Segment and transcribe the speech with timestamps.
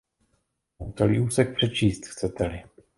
[0.79, 2.63] Mohu celý úsek přečíst, chcete-li.